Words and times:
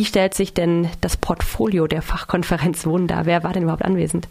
Wie 0.00 0.06
stellt 0.06 0.32
sich 0.32 0.54
denn 0.54 0.88
das 1.02 1.18
Portfolio 1.18 1.86
der 1.86 2.00
Fachkonferenz 2.00 2.88
dar? 3.06 3.26
Wer 3.26 3.44
war 3.44 3.52
denn 3.52 3.64
überhaupt 3.64 3.84
anwesend? 3.84 4.28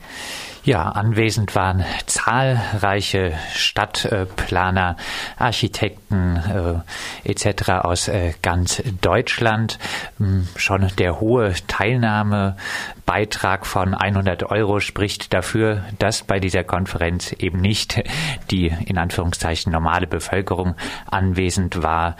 Ja, 0.64 0.90
anwesend 0.90 1.54
waren 1.54 1.86
zahlreiche 2.08 3.34
Stadtplaner, 3.54 4.98
Architekten 5.38 6.82
äh, 7.24 7.30
etc. 7.30 7.70
aus 7.84 8.08
äh, 8.08 8.34
ganz 8.42 8.82
Deutschland. 9.02 9.78
Hm, 10.18 10.48
schon 10.56 10.88
der 10.98 11.20
hohe 11.20 11.54
Teilnahmebeitrag 11.68 13.68
von 13.68 13.94
100 13.94 14.50
Euro 14.50 14.80
spricht 14.80 15.36
dafür, 15.36 15.84
dass 16.00 16.24
bei 16.24 16.40
dieser 16.40 16.64
Konferenz 16.64 17.32
eben 17.34 17.62
nicht 17.62 18.02
die 18.50 18.74
in 18.86 18.98
Anführungszeichen 18.98 19.72
normale 19.72 20.08
Bevölkerung 20.08 20.74
anwesend 21.12 21.84
war, 21.84 22.16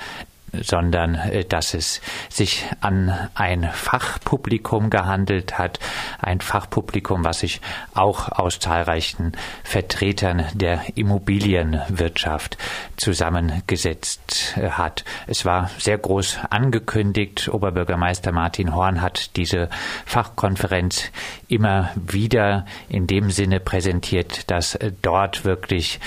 sondern 0.54 1.16
äh, 1.16 1.46
dass 1.46 1.74
es 1.74 2.02
sich 2.30 2.66
an 2.82 3.30
ein 3.36 3.70
Fachpublikum 3.72 4.90
gehandelt 4.90 5.58
hat, 5.58 5.80
ein 6.20 6.42
Fachpublikum, 6.42 7.24
was 7.24 7.40
sich 7.40 7.62
auch 7.94 8.30
aus 8.30 8.60
zahlreichen 8.60 9.34
Vertretern 9.64 10.46
der 10.54 10.84
Immobilienwirtschaft 10.96 12.58
zusammengesetzt 12.98 14.56
äh, 14.58 14.70
hat. 14.72 15.06
Es 15.28 15.46
war 15.46 15.70
sehr 15.78 15.98
groß 15.98 16.40
angekündigt. 16.50 17.50
Oberbürgermeister 17.50 18.32
Martin 18.32 18.74
Horn 18.74 19.02
hat 19.02 19.36
diese 19.36 19.70
Fachkonferenz 20.06 21.12
immer 21.48 21.92
wieder 21.96 22.66
in 22.88 23.08
dem 23.08 23.32
Sinne 23.32 23.60
präsentiert, 23.60 24.50
dass 24.50 24.76
äh, 24.76 24.92
dort 25.02 25.46
wirklich 25.46 26.00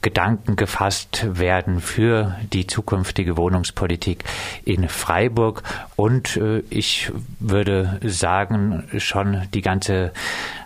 Gedanken 0.00 0.56
gefasst 0.56 1.26
werden 1.38 1.80
für 1.80 2.36
die 2.52 2.66
zukünftige 2.66 3.36
Wohnungs 3.36 3.71
Bildungspolitik 3.72 4.24
in 4.64 4.88
Freiburg. 4.88 5.62
Und 5.96 6.36
äh, 6.36 6.62
ich 6.70 7.10
würde 7.40 8.00
sagen, 8.04 8.88
schon 8.98 9.42
die 9.52 9.62
ganze 9.62 10.12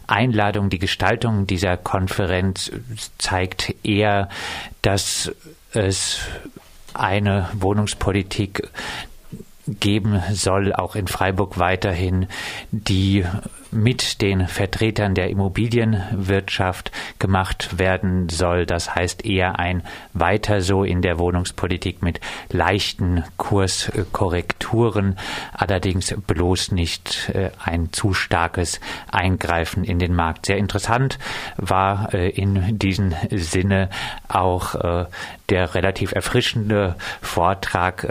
Einladung, 0.06 0.70
die 0.70 0.78
Gestaltung 0.78 1.46
dieser 1.46 1.76
Konferenz 1.76 2.70
zeigt 3.18 3.74
eher, 3.84 4.28
dass 4.82 5.32
es 5.72 6.20
eine 6.94 7.48
Wohnungspolitik 7.54 8.68
geben 9.66 10.22
soll, 10.32 10.72
auch 10.72 10.94
in 10.94 11.08
Freiburg 11.08 11.58
weiterhin, 11.58 12.28
die 12.70 13.24
mit 13.76 14.22
den 14.22 14.48
Vertretern 14.48 15.14
der 15.14 15.30
Immobilienwirtschaft 15.30 16.90
gemacht 17.18 17.78
werden 17.78 18.28
soll. 18.28 18.66
Das 18.66 18.94
heißt 18.94 19.24
eher 19.24 19.58
ein 19.58 19.82
weiter 20.12 20.60
so 20.60 20.82
in 20.82 21.02
der 21.02 21.18
Wohnungspolitik 21.18 22.02
mit 22.02 22.20
leichten 22.50 23.24
Kurskorrekturen, 23.36 25.16
allerdings 25.52 26.14
bloß 26.26 26.72
nicht 26.72 27.30
äh, 27.34 27.50
ein 27.62 27.92
zu 27.92 28.14
starkes 28.14 28.80
Eingreifen 29.10 29.84
in 29.84 29.98
den 29.98 30.14
Markt. 30.14 30.46
Sehr 30.46 30.56
interessant 30.56 31.18
war 31.56 32.12
äh, 32.14 32.30
in 32.30 32.78
diesem 32.78 33.14
Sinne 33.30 33.90
auch 34.28 34.74
äh, 34.74 35.04
der 35.48 35.74
relativ 35.74 36.12
erfrischende 36.12 36.96
Vortrag 37.22 38.06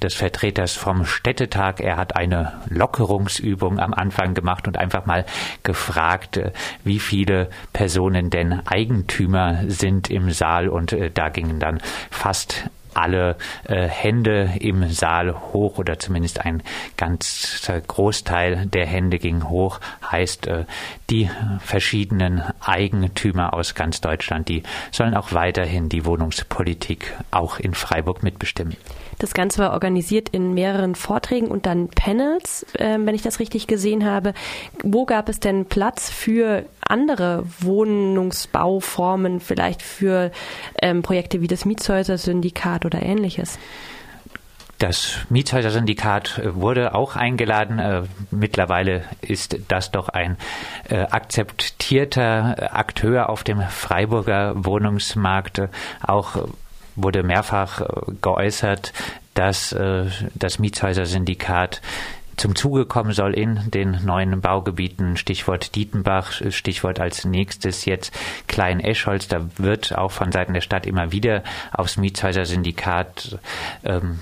des 0.00 0.14
Vertreters 0.14 0.74
vom 0.74 1.04
Städtetag. 1.04 1.80
Er 1.80 1.96
hat 1.96 2.16
eine 2.16 2.52
Lockerungsübung 2.68 3.78
am 3.78 3.92
Anfang 3.94 4.34
gemacht 4.34 4.66
und 4.66 4.78
einfach 4.78 5.06
mal 5.06 5.24
gefragt, 5.62 6.36
äh, 6.36 6.52
wie 6.84 6.98
viele 6.98 7.50
Personen 7.72 8.30
denn 8.30 8.66
Eigentümer 8.66 9.64
sind 9.68 10.10
im 10.10 10.30
Saal 10.30 10.68
und 10.68 10.92
äh, 10.92 11.10
da 11.10 11.28
gingen 11.28 11.58
dann 11.58 11.80
fast 12.10 12.70
alle 12.98 13.36
äh, 13.64 13.86
Hände 13.86 14.50
im 14.60 14.88
Saal 14.90 15.34
hoch 15.52 15.78
oder 15.78 15.98
zumindest 15.98 16.44
ein 16.44 16.62
ganz 16.96 17.70
Großteil 17.86 18.66
der 18.66 18.86
Hände 18.86 19.18
ging 19.18 19.48
hoch, 19.48 19.80
heißt 20.10 20.46
äh, 20.48 20.64
die 21.10 21.30
verschiedenen 21.60 22.42
Eigentümer 22.60 23.54
aus 23.54 23.74
ganz 23.74 24.00
Deutschland, 24.00 24.48
die 24.48 24.62
sollen 24.90 25.14
auch 25.14 25.32
weiterhin 25.32 25.88
die 25.88 26.04
Wohnungspolitik 26.04 27.14
auch 27.30 27.58
in 27.58 27.74
Freiburg 27.74 28.22
mitbestimmen. 28.22 28.76
Das 29.18 29.34
Ganze 29.34 29.58
war 29.58 29.72
organisiert 29.72 30.28
in 30.28 30.54
mehreren 30.54 30.94
Vorträgen 30.94 31.48
und 31.48 31.66
dann 31.66 31.88
Panels, 31.88 32.64
äh, 32.74 32.98
wenn 33.00 33.14
ich 33.14 33.22
das 33.22 33.40
richtig 33.40 33.66
gesehen 33.66 34.04
habe. 34.04 34.32
Wo 34.82 35.06
gab 35.06 35.28
es 35.28 35.40
denn 35.40 35.66
Platz 35.66 36.08
für 36.08 36.64
andere 36.88 37.44
Wohnungsbauformen, 37.60 39.40
vielleicht 39.40 39.82
für 39.82 40.30
ähm, 40.80 41.02
Projekte 41.02 41.40
wie 41.40 41.46
das 41.46 41.64
Mietshäuser-Syndikat 41.64 42.84
oder 42.84 43.02
ähnliches? 43.02 43.58
Das 44.78 45.26
Mietshäuser-Syndikat 45.28 46.38
äh, 46.38 46.54
wurde 46.54 46.94
auch 46.94 47.16
eingeladen. 47.16 47.80
Äh, 47.80 48.02
mittlerweile 48.30 49.02
ist 49.20 49.58
das 49.66 49.90
doch 49.90 50.08
ein 50.08 50.36
äh, 50.88 50.98
akzeptierter 50.98 52.76
Akteur 52.76 53.28
auf 53.28 53.42
dem 53.42 53.60
Freiburger 53.60 54.52
Wohnungsmarkt. 54.64 55.62
Auch 56.00 56.48
wurde 56.94 57.22
mehrfach 57.22 57.80
geäußert, 58.20 58.92
dass 59.34 59.70
das 59.70 60.58
Mietshäuser-Syndikat 60.58 61.80
zum 62.38 62.54
Zuge 62.54 62.86
kommen 62.86 63.12
soll 63.12 63.34
in 63.34 63.70
den 63.70 64.04
neuen 64.04 64.40
Baugebieten. 64.40 65.16
Stichwort 65.16 65.74
Dietenbach, 65.74 66.32
Stichwort 66.50 67.00
als 67.00 67.24
nächstes 67.24 67.84
jetzt 67.84 68.16
Klein-Eschholz. 68.46 69.28
Da 69.28 69.48
wird 69.58 69.96
auch 69.96 70.12
von 70.12 70.32
Seiten 70.32 70.54
der 70.54 70.60
Stadt 70.60 70.86
immer 70.86 71.12
wieder 71.12 71.42
aufs 71.72 71.96
Mietshäuser-Syndikat 71.96 73.38
ähm, 73.84 74.20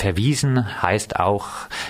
verwiesen, 0.00 0.82
heißt 0.82 1.20
auch, 1.20 1.46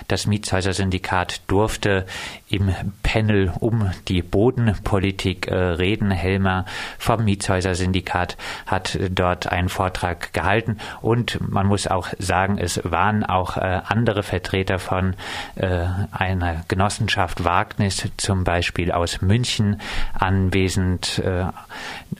das 0.08 0.26
Mietshäuser-Syndikat 0.26 1.42
durfte 1.46 2.06
im 2.48 2.74
Panel 3.02 3.52
um 3.60 3.90
die 4.08 4.22
Bodenpolitik 4.22 5.46
äh, 5.46 5.54
reden. 5.54 6.10
Helmer 6.10 6.64
vom 6.98 7.24
Mietshäuser-Syndikat 7.24 8.36
hat 8.66 8.98
dort 9.10 9.46
einen 9.46 9.68
Vortrag 9.68 10.32
gehalten 10.32 10.78
und 11.00 11.38
man 11.40 11.66
muss 11.66 11.86
auch 11.86 12.08
sagen, 12.18 12.58
es 12.58 12.80
waren 12.84 13.24
auch 13.24 13.56
äh, 13.56 13.80
andere 13.86 14.22
Vertreter 14.24 14.78
von 14.80 15.14
äh, 15.54 15.86
einer 16.10 16.64
Genossenschaft 16.66 17.44
Wagnis, 17.44 18.08
zum 18.16 18.44
Beispiel 18.44 18.90
aus 18.90 19.22
München, 19.22 19.80
anwesend. 20.18 21.22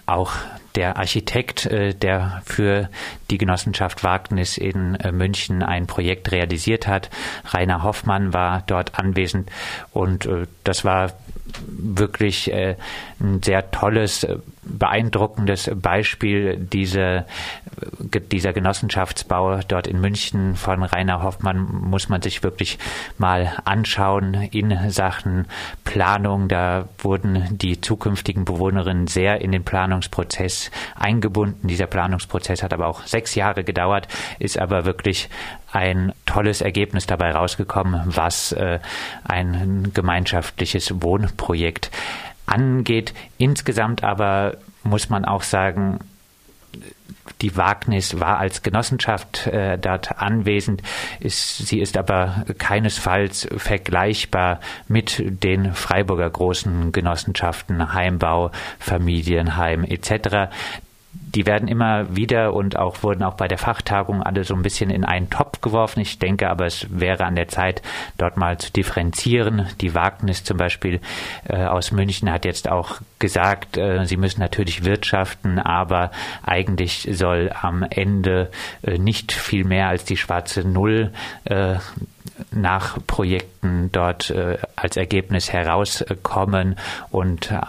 Auch 0.07 0.33
der 0.75 0.97
Architekt, 0.97 1.67
äh, 1.67 1.95
der 1.95 2.43
für 2.45 2.89
die 3.31 3.39
Genossenschaft 3.39 4.05
Wagnis 4.05 4.57
in 4.57 4.95
äh, 4.97 5.13
München 5.13 5.63
ein 5.63 5.87
Projekt 5.87 6.33
realisiert 6.33 6.87
hat. 6.87 7.11
Rainer 7.53 7.83
Hoffmann 7.83 8.33
war 8.33 8.63
dort 8.67 8.99
anwesend 8.99 9.51
und 9.93 10.27
äh, 10.27 10.47
das 10.65 10.85
war 10.85 11.13
wirklich 11.67 12.53
ein 12.55 13.43
sehr 13.43 13.73
tolles, 13.73 14.25
beeindruckendes 14.63 15.71
Beispiel 15.75 16.57
dieser, 16.57 17.27
dieser 18.31 18.53
Genossenschaftsbau 18.53 19.61
dort 19.67 19.89
in 19.89 20.01
München 20.01 20.55
von 20.55 20.83
Rainer 20.85 21.23
Hoffmann 21.23 21.59
muss 21.59 22.09
man 22.09 22.23
sich 22.23 22.45
wirklich 22.45 22.79
mal 23.19 23.53
anschauen 23.65 24.35
in 24.35 24.91
Sachen 24.91 25.47
Planung. 25.83 26.49
Da 26.49 26.89
wurden 26.99 27.59
die 27.59 27.81
zukünftigen 27.81 28.45
Bewohnerinnen 28.45 29.09
sehr 29.09 29.41
in 29.41 29.51
den 29.51 29.65
Planungsprozess 29.65 30.60
eingebunden. 30.95 31.69
Dieser 31.69 31.87
Planungsprozess 31.87 32.63
hat 32.63 32.73
aber 32.73 32.87
auch 32.87 33.05
sechs 33.05 33.35
Jahre 33.35 33.65
gedauert, 33.65 34.09
ist 34.39 34.59
aber 34.59 34.85
wirklich 34.85 35.29
ein 35.73 36.13
tolles 36.27 36.61
Ergebnis 36.61 37.07
dabei 37.07 37.31
rausgekommen, 37.31 38.03
was 38.07 38.53
äh, 38.53 38.81
ein 39.25 39.93
gemeinschaftliches 39.95 41.01
Wohnprojekt 41.03 41.91
angeht. 42.47 43.15
Insgesamt 43.39 44.03
aber 44.03 44.57
muss 44.83 45.09
man 45.09 45.25
auch 45.25 45.43
sagen, 45.43 46.01
die 47.41 47.57
Wagnis 47.57 48.21
war 48.21 48.39
als 48.39 48.63
Genossenschaft 48.63 49.47
äh, 49.47 49.79
dort 49.79 50.21
anwesend. 50.21 50.83
Ist, 51.21 51.59
sie 51.67 51.81
ist 51.81 51.97
aber 51.97 52.45
keinesfalls 52.59 53.49
vergleichbar 53.57 54.61
mit 54.89 55.23
den 55.43 55.73
Freiburger 55.73 56.29
großen 56.29 56.93
Genossenschaften 56.93 57.95
Heimbau, 57.95 58.51
Familienheim 58.79 59.85
etc 59.85 60.51
die 61.13 61.47
werden 61.47 61.69
immer 61.69 62.15
wieder 62.15 62.55
und 62.55 62.77
auch 62.77 63.03
wurden 63.03 63.23
auch 63.23 63.35
bei 63.35 63.49
der 63.49 63.59
Fachtagung 63.59 64.23
alle 64.23 64.45
so 64.45 64.55
ein 64.55 64.63
bisschen 64.63 64.91
in 64.91 65.05
einen 65.05 65.31
Topf 65.31 65.61
geworfen. 65.61 66.01
Ich 66.01 66.19
denke 66.19 66.49
aber, 66.49 66.67
es 66.67 66.87
wäre 66.91 67.25
an 67.25 67.37
der 67.37 67.49
Zeit, 67.49 67.83
dort 68.19 68.37
mal 68.37 68.59
zu 68.59 68.73
differenzieren. 68.73 69.69
Die 69.81 69.95
Wagnis 69.95 70.45
zum 70.45 70.57
Beispiel 70.57 71.01
äh, 71.49 71.65
aus 71.65 71.93
München 71.93 72.31
hat 72.31 72.45
jetzt 72.45 72.69
auch 72.69 73.01
gesagt, 73.19 73.77
äh, 73.77 74.05
sie 74.07 74.17
müssen 74.17 74.41
natürlich 74.41 74.85
wirtschaften, 74.85 75.59
aber 75.59 76.11
eigentlich 76.45 77.09
soll 77.13 77.53
am 77.61 77.83
Ende 77.83 78.51
äh, 78.83 78.99
nicht 78.99 79.33
viel 79.33 79.65
mehr 79.65 79.89
als 79.89 80.05
die 80.05 80.17
schwarze 80.17 80.67
Null 80.67 81.13
äh, 81.45 81.77
nach 82.51 82.99
Projekten 83.07 83.91
dort 83.93 84.31
äh, 84.31 84.59
als 84.77 84.97
Ergebnis 84.97 85.53
herauskommen 85.53 86.77
und 87.11 87.51
äh, 87.51 87.61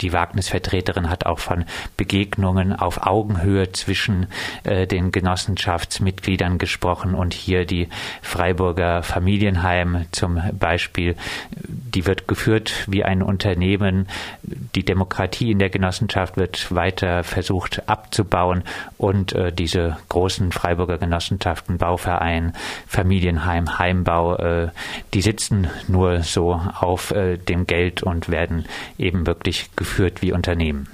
die 0.00 0.12
Wagnisvertreterin 0.12 1.10
hat 1.10 1.26
auch 1.26 1.38
von 1.38 1.64
Begegnungen 1.96 2.74
auf 2.74 3.06
Augenhöhe 3.06 3.72
zwischen 3.72 4.26
äh, 4.64 4.86
den 4.86 5.12
Genossenschaftsmitgliedern 5.12 6.58
gesprochen 6.58 7.14
und 7.14 7.34
hier 7.34 7.66
die 7.66 7.88
Freiburger 8.22 9.02
Familienheim 9.02 10.06
zum 10.12 10.40
Beispiel, 10.58 11.16
die 11.50 12.06
wird 12.06 12.28
geführt 12.28 12.84
wie 12.86 13.04
ein 13.04 13.22
Unternehmen. 13.22 14.08
Die 14.42 14.84
Demokratie 14.84 15.50
in 15.50 15.58
der 15.58 15.70
Genossenschaft 15.70 16.36
wird 16.36 16.74
weiter 16.74 17.24
versucht 17.24 17.88
abzubauen 17.88 18.64
und 18.96 19.32
äh, 19.32 19.52
diese 19.52 19.98
großen 20.08 20.52
Freiburger 20.52 20.98
Genossenschaften, 20.98 21.78
Bauverein, 21.78 22.54
Familienheim, 22.86 23.78
Heimbau, 23.78 24.36
äh, 24.36 24.68
die 25.12 25.22
sitzen 25.22 25.68
nur 25.88 26.22
so 26.22 26.52
auf 26.52 27.10
äh, 27.10 27.36
dem 27.36 27.66
Geld 27.66 28.02
und 28.02 28.28
werden 28.28 28.64
eben 28.98 29.26
wirklich 29.26 29.70
geführt 29.76 29.89
wie 29.98 30.32
Unternehmen. 30.32 30.88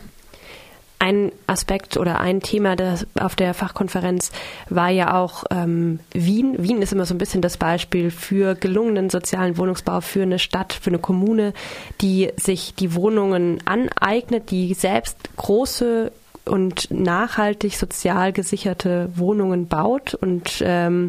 Ein 0.98 1.30
Aspekt 1.46 1.98
oder 1.98 2.20
ein 2.20 2.40
Thema 2.40 2.74
das 2.74 3.06
auf 3.20 3.36
der 3.36 3.52
Fachkonferenz 3.52 4.32
war 4.70 4.88
ja 4.88 5.14
auch 5.14 5.44
ähm, 5.50 6.00
Wien. 6.12 6.56
Wien 6.58 6.80
ist 6.80 6.92
immer 6.92 7.04
so 7.04 7.14
ein 7.14 7.18
bisschen 7.18 7.42
das 7.42 7.58
Beispiel 7.58 8.10
für 8.10 8.54
gelungenen 8.54 9.10
sozialen 9.10 9.58
Wohnungsbau 9.58 10.00
für 10.00 10.22
eine 10.22 10.38
Stadt, 10.38 10.72
für 10.72 10.88
eine 10.88 10.98
Kommune, 10.98 11.52
die 12.00 12.32
sich 12.36 12.74
die 12.74 12.94
Wohnungen 12.94 13.58
aneignet, 13.66 14.50
die 14.50 14.72
selbst 14.72 15.18
große 15.36 16.12
und 16.46 16.90
nachhaltig 16.90 17.76
sozial 17.76 18.32
gesicherte 18.32 19.10
Wohnungen 19.14 19.68
baut 19.68 20.14
und, 20.14 20.62
ähm, 20.64 21.08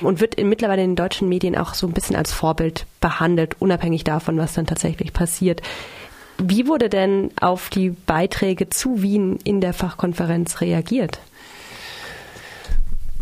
und 0.00 0.20
wird 0.20 0.36
in, 0.36 0.48
mittlerweile 0.48 0.82
in 0.82 0.90
den 0.90 0.96
deutschen 0.96 1.28
Medien 1.28 1.56
auch 1.56 1.74
so 1.74 1.86
ein 1.86 1.92
bisschen 1.92 2.16
als 2.16 2.32
Vorbild 2.32 2.86
behandelt, 3.00 3.56
unabhängig 3.58 4.04
davon, 4.04 4.38
was 4.38 4.54
dann 4.54 4.66
tatsächlich 4.66 5.12
passiert. 5.12 5.60
Wie 6.38 6.66
wurde 6.66 6.88
denn 6.88 7.30
auf 7.40 7.70
die 7.70 7.90
Beiträge 7.90 8.68
zu 8.68 9.02
Wien 9.02 9.38
in 9.44 9.60
der 9.60 9.72
Fachkonferenz 9.72 10.60
reagiert? 10.60 11.18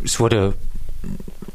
Es 0.05 0.19
wurde 0.20 0.55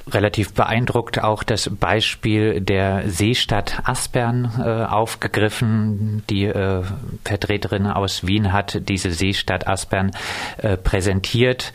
relativ 0.10 0.54
beeindruckt 0.54 1.22
auch 1.24 1.44
das 1.44 1.70
Beispiel 1.70 2.62
der 2.62 3.10
Seestadt 3.10 3.88
Aspern 3.88 4.52
äh, 4.60 4.86
aufgegriffen. 4.86 6.24
Die 6.30 6.46
äh, 6.46 6.84
Vertreterin 7.24 7.86
aus 7.88 8.26
Wien 8.26 8.52
hat 8.52 8.90
diese 8.90 9.12
Seestadt 9.12 9.68
Aspern 9.68 10.12
äh, 10.58 10.78
präsentiert. 10.78 11.74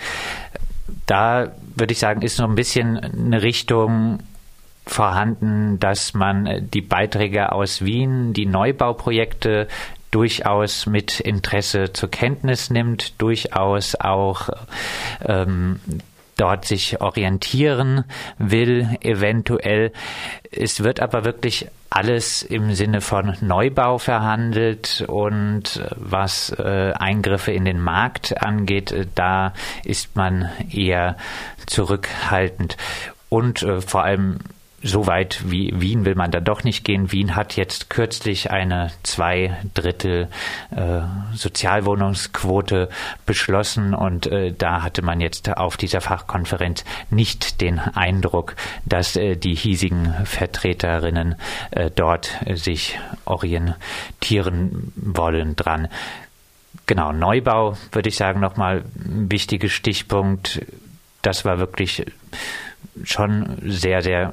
Da 1.06 1.52
würde 1.76 1.92
ich 1.92 1.98
sagen, 1.98 2.22
ist 2.22 2.36
so 2.36 2.44
ein 2.44 2.54
bisschen 2.54 2.98
eine 2.98 3.42
Richtung 3.42 4.20
vorhanden, 4.86 5.78
dass 5.80 6.14
man 6.14 6.68
die 6.72 6.82
Beiträge 6.82 7.52
aus 7.52 7.84
Wien, 7.84 8.32
die 8.32 8.46
Neubauprojekte 8.46 9.68
durchaus 10.10 10.86
mit 10.86 11.20
Interesse 11.20 11.92
zur 11.92 12.10
Kenntnis 12.10 12.70
nimmt, 12.70 13.20
durchaus 13.20 13.96
auch 13.96 14.48
ähm, 15.24 15.80
dort 16.36 16.64
sich 16.64 17.00
orientieren 17.00 18.04
will, 18.38 18.96
eventuell. 19.00 19.92
Es 20.50 20.82
wird 20.82 21.00
aber 21.00 21.24
wirklich 21.24 21.66
alles 21.90 22.42
im 22.42 22.74
Sinne 22.74 23.00
von 23.00 23.36
Neubau 23.40 23.98
verhandelt 23.98 25.04
und 25.06 25.80
was 25.96 26.50
äh, 26.50 26.92
Eingriffe 26.92 27.52
in 27.52 27.64
den 27.64 27.80
Markt 27.80 28.42
angeht, 28.42 28.92
äh, 28.92 29.06
da 29.14 29.52
ist 29.84 30.16
man 30.16 30.50
eher 30.70 31.16
zurückhaltend. 31.66 32.76
Und 33.28 33.62
äh, 33.62 33.80
vor 33.80 34.04
allem 34.04 34.38
so 34.84 35.06
weit 35.06 35.50
wie 35.50 35.72
Wien 35.74 36.04
will 36.04 36.14
man 36.14 36.30
da 36.30 36.40
doch 36.40 36.62
nicht 36.62 36.84
gehen. 36.84 37.10
Wien 37.10 37.34
hat 37.34 37.56
jetzt 37.56 37.88
kürzlich 37.88 38.50
eine 38.50 38.90
zwei 39.02 39.56
Drittel 39.72 40.28
äh, 40.70 41.00
Sozialwohnungsquote 41.34 42.90
beschlossen 43.24 43.94
und 43.94 44.26
äh, 44.26 44.52
da 44.52 44.82
hatte 44.82 45.00
man 45.00 45.20
jetzt 45.20 45.48
auf 45.56 45.78
dieser 45.78 46.02
Fachkonferenz 46.02 46.84
nicht 47.08 47.62
den 47.62 47.78
Eindruck, 47.78 48.56
dass 48.84 49.16
äh, 49.16 49.36
die 49.36 49.54
hiesigen 49.54 50.14
Vertreterinnen 50.24 51.36
äh, 51.70 51.90
dort 51.90 52.38
sich 52.52 52.98
orientieren 53.24 54.92
wollen 54.96 55.56
dran. 55.56 55.88
Genau, 56.84 57.12
Neubau 57.12 57.78
würde 57.92 58.10
ich 58.10 58.16
sagen 58.16 58.40
nochmal 58.40 58.84
ein 58.96 59.30
wichtiger 59.30 59.68
Stichpunkt. 59.68 60.60
Das 61.22 61.46
war 61.46 61.58
wirklich 61.58 62.04
schon 63.04 63.58
sehr, 63.62 64.02
sehr 64.02 64.32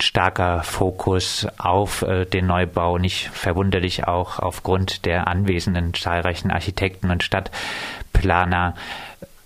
starker 0.00 0.62
Fokus 0.62 1.46
auf 1.58 2.02
äh, 2.02 2.24
den 2.24 2.46
Neubau, 2.46 2.98
nicht 2.98 3.28
verwunderlich 3.32 4.06
auch 4.06 4.38
aufgrund 4.38 5.04
der 5.06 5.26
anwesenden 5.28 5.94
zahlreichen 5.94 6.50
Architekten 6.50 7.10
und 7.10 7.22
Stadtplaner. 7.22 8.74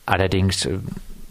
Allerdings 0.06 0.66
äh, 0.66 0.78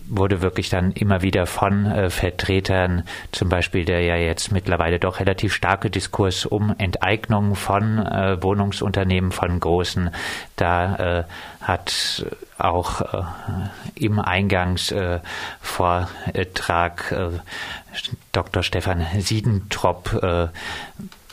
wurde 0.08 0.42
wirklich 0.42 0.70
dann 0.70 0.92
immer 0.92 1.22
wieder 1.22 1.46
von 1.46 1.86
äh, 1.86 2.10
Vertretern, 2.10 3.04
zum 3.32 3.50
Beispiel 3.50 3.86
der 3.86 4.02
ja 4.02 4.16
jetzt 4.16 4.52
mittlerweile 4.52 5.00
doch 5.00 5.20
relativ 5.20 5.54
starke 5.54 5.90
Diskurs 5.90 6.46
um 6.46 6.76
Enteignung 6.78 7.56
von 7.56 8.00
äh, 8.00 8.42
Wohnungsunternehmen, 8.42 9.32
von 9.32 9.60
großen, 9.60 10.12
da 10.56 10.96
äh, 10.96 11.24
hat 11.62 12.26
auch 12.58 13.02
äh, 13.02 13.24
im 13.96 14.20
Eingangsvortrag 14.20 17.12
äh, 17.12 17.30
Dr. 18.32 18.64
Stefan 18.64 19.06
Siedentrop 19.20 20.50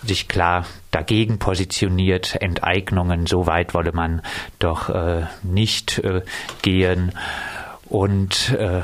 sich 0.04 0.28
klar 0.28 0.66
dagegen 0.90 1.38
positioniert. 1.38 2.36
Enteignungen, 2.40 3.26
so 3.26 3.46
weit 3.46 3.74
wolle 3.74 3.92
man 3.92 4.22
doch 4.60 4.88
nicht 5.42 6.00
gehen. 6.62 7.12
Und 7.92 8.56
äh, 8.58 8.80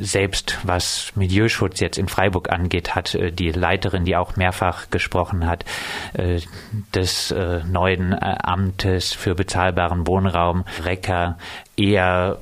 selbst 0.00 0.56
was 0.62 1.12
Milieuschutz 1.14 1.78
jetzt 1.78 1.98
in 1.98 2.08
Freiburg 2.08 2.50
angeht, 2.50 2.94
hat 2.94 3.14
äh, 3.14 3.30
die 3.30 3.50
Leiterin, 3.50 4.06
die 4.06 4.16
auch 4.16 4.36
mehrfach 4.36 4.88
gesprochen 4.88 5.46
hat, 5.46 5.66
äh, 6.14 6.40
des 6.94 7.32
äh, 7.32 7.60
neuen 7.70 8.14
äh, 8.14 8.16
Amtes 8.42 9.12
für 9.12 9.34
bezahlbaren 9.34 10.06
Wohnraum, 10.06 10.64
Recker, 10.82 11.36
eher 11.76 12.38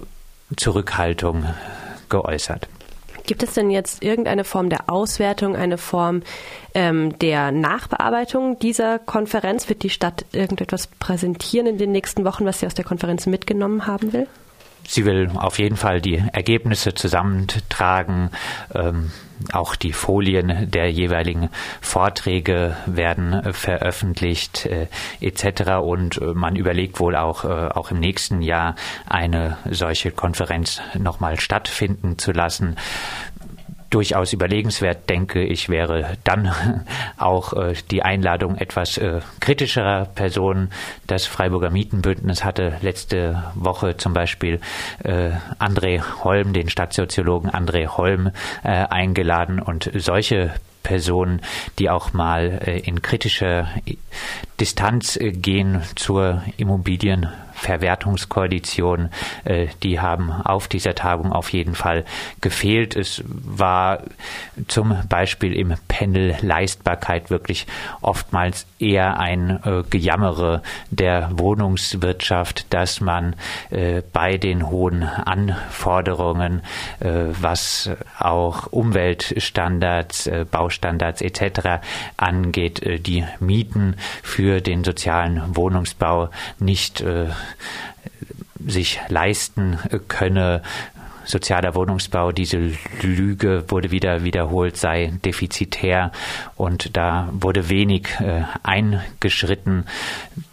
Zurückhaltung 0.56 1.46
geäußert. 2.08 2.69
Gibt 3.26 3.43
es 3.43 3.55
denn 3.55 3.70
jetzt 3.70 4.05
irgendeine 4.05 4.44
Form 4.44 4.69
der 4.69 4.88
Auswertung, 4.88 5.56
eine 5.56 5.78
Form 5.78 6.22
ähm, 6.75 7.19
der 7.19 7.50
Nachbearbeitung 7.50 8.61
dieser 8.61 9.00
Konferenz? 9.00 9.69
Wird 9.69 9.82
die 9.82 9.90
Stadt 9.90 10.26
irgendetwas 10.31 10.87
präsentieren 10.87 11.66
in 11.66 11.78
den 11.78 11.90
nächsten 11.90 12.25
Wochen, 12.25 12.44
was 12.44 12.61
sie 12.61 12.66
aus 12.66 12.75
der 12.75 12.84
Konferenz 12.84 13.26
mitgenommen 13.26 13.88
haben 13.88 14.12
will? 14.12 14.28
Sie 14.86 15.04
will 15.04 15.31
auf 15.34 15.58
jeden 15.58 15.76
Fall 15.76 16.00
die 16.00 16.22
Ergebnisse 16.32 16.94
zusammentragen. 16.94 18.31
Ähm, 18.75 19.10
auch 19.52 19.76
die 19.76 19.92
Folien 19.92 20.70
der 20.70 20.90
jeweiligen 20.90 21.50
Vorträge 21.81 22.76
werden 22.86 23.52
veröffentlicht 23.52 24.66
äh, 24.66 24.87
etc. 25.20 25.73
Und 25.82 26.18
äh, 26.18 26.35
man 26.35 26.56
überlegt 26.56 27.00
wohl 27.00 27.16
auch, 27.16 27.44
äh, 27.44 27.49
auch 27.49 27.90
im 27.90 27.99
nächsten 27.99 28.42
Jahr 28.42 28.76
eine 29.06 29.59
solche 29.70 30.12
Konferenz 30.12 30.80
nochmal 30.99 31.40
stattfinden 31.40 32.18
zu 32.18 32.32
lassen 32.32 32.76
durchaus 33.94 34.32
überlegenswert, 34.32 35.08
denke 35.08 35.44
ich, 35.44 35.68
wäre 35.68 36.18
dann 36.24 36.52
auch 37.16 37.52
äh, 37.52 37.74
die 37.92 38.02
Einladung 38.02 38.56
etwas 38.56 38.98
äh, 38.98 39.20
kritischerer 39.38 40.06
Personen. 40.06 40.70
Das 41.06 41.26
Freiburger 41.26 41.70
Mietenbündnis 41.70 42.44
hatte 42.44 42.76
letzte 42.82 43.44
Woche 43.54 43.96
zum 43.96 44.12
Beispiel 44.12 44.60
äh, 45.04 45.30
André 45.60 46.02
Holm, 46.24 46.52
den 46.52 46.68
Stadtsoziologen 46.68 47.50
André 47.50 47.86
Holm, 47.86 48.32
äh, 48.64 48.68
eingeladen 48.68 49.60
und 49.60 49.88
solche 49.94 50.52
Personen, 50.82 51.40
die 51.78 51.88
auch 51.88 52.12
mal 52.12 52.60
äh, 52.66 52.80
in 52.80 53.00
kritische 53.00 53.68
Distanz 54.60 55.16
äh, 55.16 55.30
gehen 55.30 55.82
zur 55.94 56.42
Immobilien 56.56 57.28
Verwertungskoalition, 57.54 59.11
äh, 59.44 59.68
die 59.82 60.00
haben 60.00 60.30
auf 60.30 60.68
dieser 60.68 60.94
Tagung 60.94 61.32
auf 61.32 61.52
jeden 61.52 61.75
Fall 61.75 62.04
gefehlt. 62.40 62.96
Es 62.96 63.23
war 63.26 64.02
zum 64.68 64.96
Beispiel 65.08 65.54
im 65.54 65.75
Panel 65.88 66.37
Leistbarkeit 66.40 67.30
wirklich 67.30 67.66
oftmals 68.00 68.66
eher 68.78 69.18
ein 69.18 69.61
äh, 69.64 69.82
Gejammere 69.88 70.62
der 70.90 71.30
Wohnungswirtschaft, 71.32 72.73
dass 72.73 73.00
man 73.00 73.37
äh, 73.70 74.02
bei 74.12 74.37
den 74.37 74.68
hohen 74.68 75.02
Anforderungen, 75.02 76.62
äh, 77.00 77.11
was 77.40 77.90
auch 78.18 78.66
Umweltstandards, 78.68 80.26
äh, 80.26 80.44
Baustandards 80.50 81.23
etc. 81.23 81.82
angeht, 82.16 82.82
äh, 82.82 82.99
die 82.99 83.25
Mieten 83.40 83.96
für 84.23 84.61
den 84.61 84.84
sozialen 84.84 85.56
Wohnungsbau 85.56 86.28
nicht 86.58 87.04
sich 88.66 89.00
leisten 89.08 89.78
könne. 90.08 90.62
sozialer 91.26 91.74
Wohnungsbau, 91.74 92.32
diese 92.32 92.72
Lüge 93.00 93.64
wurde 93.68 93.90
wieder 93.90 94.24
wiederholt, 94.24 94.76
sei 94.76 95.12
defizitär 95.24 96.12
und 96.54 96.96
da 96.98 97.30
wurde 97.32 97.70
wenig 97.70 98.08
äh, 98.20 98.42
eingeschritten. 98.62 99.86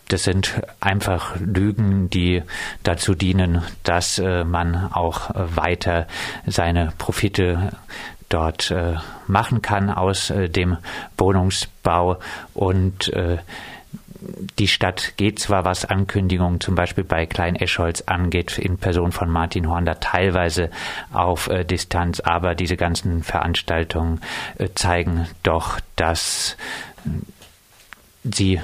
Das 0.07 0.24
sind 0.24 0.62
einfach 0.79 1.36
Lügen, 1.39 2.10
die 2.10 2.43
dazu 2.83 3.15
dienen, 3.15 3.63
dass 3.83 4.17
äh, 4.17 4.43
man 4.45 4.91
auch 4.93 5.29
weiter 5.33 6.07
seine 6.45 6.93
Profite 6.98 7.71
dort 8.31 8.71
äh, 8.71 8.95
machen 9.27 9.62
kann 9.62 9.89
aus 9.89 10.29
äh, 10.29 10.50
dem 10.50 10.77
Wohnungsbau 11.17 12.19
und 12.53 13.12
äh, 13.13 13.38
die 14.60 14.67
Stadt 14.67 15.13
geht 15.17 15.39
zwar, 15.39 15.65
was 15.65 15.86
Ankündigungen 15.86 16.60
zum 16.60 16.75
Beispiel 16.75 17.03
bei 17.03 17.25
Klein 17.25 17.55
Eschholz 17.55 18.01
angeht, 18.01 18.57
in 18.57 18.77
Person 18.77 19.12
von 19.12 19.29
Martin 19.29 19.67
Horn 19.69 19.86
da 19.86 19.95
teilweise 19.95 20.69
auf 21.12 21.48
äh, 21.48 21.63
Distanz, 21.63 22.19
aber 22.19 22.55
diese 22.55 22.77
ganzen 22.77 23.24
Veranstaltungen 23.24 24.21
äh, 24.57 24.69
zeigen 24.75 25.27
doch, 25.43 25.79
dass 25.95 26.57
äh, 27.05 27.10
sie 28.24 28.62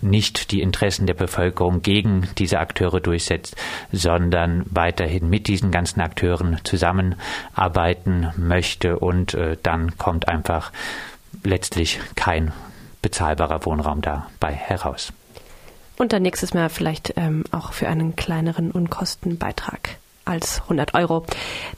nicht 0.00 0.52
die 0.52 0.62
Interessen 0.62 1.06
der 1.06 1.14
Bevölkerung 1.14 1.82
gegen 1.82 2.28
diese 2.38 2.60
Akteure 2.60 3.00
durchsetzt, 3.00 3.56
sondern 3.90 4.64
weiterhin 4.70 5.28
mit 5.28 5.48
diesen 5.48 5.70
ganzen 5.72 6.00
Akteuren 6.00 6.58
zusammenarbeiten 6.62 8.32
möchte. 8.36 8.98
Und 8.98 9.34
äh, 9.34 9.56
dann 9.62 9.98
kommt 9.98 10.28
einfach 10.28 10.72
letztlich 11.42 11.98
kein 12.14 12.52
bezahlbarer 13.08 13.64
Wohnraum 13.64 14.02
dabei 14.02 14.52
heraus. 14.52 15.12
Und 15.96 16.12
dann 16.12 16.22
nächstes 16.22 16.52
Mal 16.52 16.68
vielleicht 16.68 17.14
ähm, 17.16 17.44
auch 17.50 17.72
für 17.72 17.88
einen 17.88 18.14
kleineren 18.16 18.70
Unkostenbeitrag 18.70 19.96
als 20.26 20.60
100 20.64 20.92
Euro. 20.94 21.24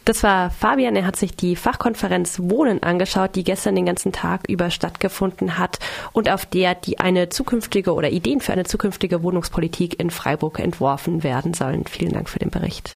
Das 0.05 0.25
war 0.25 0.51
Fabian. 0.51 0.97
Er 0.97 1.07
hat 1.07 1.15
sich 1.15 1.37
die 1.37 1.55
Fachkonferenz 1.55 2.41
Wohnen 2.41 2.83
angeschaut, 2.83 3.37
die 3.37 3.45
gestern 3.45 3.77
den 3.77 3.87
ganzen 3.87 4.11
Tag 4.11 4.49
über 4.49 4.71
stattgefunden 4.71 5.57
hat 5.57 5.79
und 6.13 6.29
auf 6.29 6.47
der 6.47 6.75
die 6.75 6.99
eine 6.99 7.29
zukünftige 7.29 7.95
oder 7.95 8.11
Ideen 8.11 8.41
für 8.41 8.53
eine 8.53 8.65
zukünftige 8.65 9.23
Wohnungspolitik 9.23 10.01
in 10.01 10.11
Freiburg 10.11 10.59
entworfen 10.59 11.23
werden 11.23 11.55
sollen. 11.55 11.85
Vielen 11.87 12.13
Dank 12.13 12.29
für 12.29 12.41
den 12.41 12.51
Bericht. 12.51 12.89